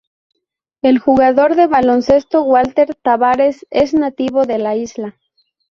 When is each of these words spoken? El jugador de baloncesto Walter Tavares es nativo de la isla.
El 0.81 0.97
jugador 0.97 1.53
de 1.55 1.67
baloncesto 1.67 2.41
Walter 2.41 2.95
Tavares 2.95 3.67
es 3.69 3.93
nativo 3.93 4.47
de 4.47 4.57
la 4.57 4.75
isla. 4.75 5.15